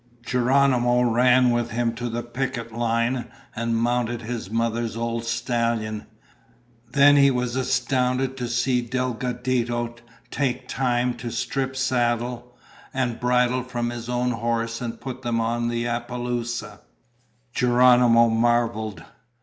Geronimo 0.25 1.03
ran 1.03 1.51
with 1.51 1.69
him 1.69 1.93
to 1.93 2.09
the 2.09 2.23
picket 2.23 2.71
line 2.73 3.27
and 3.55 3.77
mounted 3.77 4.23
his 4.23 4.49
mother's 4.49 4.97
old 4.97 5.25
stallion, 5.25 6.07
then 6.91 7.17
he 7.17 7.29
was 7.29 7.55
astounded 7.55 8.35
to 8.37 8.47
see 8.47 8.81
Delgadito 8.81 9.93
take 10.31 10.67
time 10.67 11.13
to 11.17 11.29
strip 11.29 11.75
saddle 11.75 12.57
and 12.95 13.19
bridle 13.19 13.61
from 13.61 13.91
his 13.91 14.09
own 14.09 14.31
horse 14.31 14.81
and 14.81 14.99
put 14.99 15.21
them 15.21 15.39
on 15.39 15.67
the 15.67 15.85
apaloosa. 15.85 16.79
Geronimo 17.53 18.27
marveled. 18.27 19.03